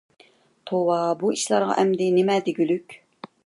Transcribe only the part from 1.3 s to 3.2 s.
ئىشلارغا ئەمدى نېمە دېگۈلۈك؟